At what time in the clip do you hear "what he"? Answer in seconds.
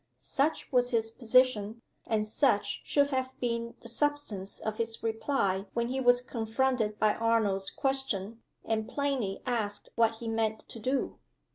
9.93-10.27